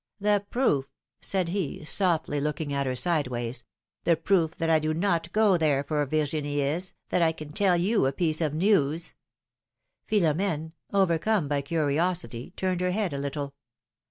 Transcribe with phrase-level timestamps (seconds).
[0.19, 0.89] The proof,''
[1.21, 3.63] said he, softly, looking at her sideways,
[4.03, 7.77] the proof that I do not go there for Virginie is, that I can tell
[7.77, 9.13] you a piece of news
[10.09, 13.53] —"Philomene, overcome by curiosity, turned her head a little.